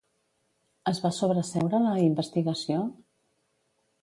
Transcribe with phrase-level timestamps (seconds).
[0.91, 2.81] Es va sobreseure la investigació?